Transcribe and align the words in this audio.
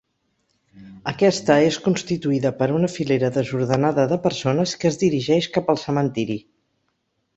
Aquesta 1.11 1.57
és 1.65 1.77
constituïda 1.87 2.51
per 2.61 2.69
una 2.77 2.89
filera 2.93 3.31
desordenada 3.35 4.07
de 4.15 4.19
persones 4.25 4.75
que 4.81 4.91
es 4.91 4.99
dirigeix 5.05 5.51
cap 5.59 5.71
al 5.75 5.83
cementiri. 5.87 6.41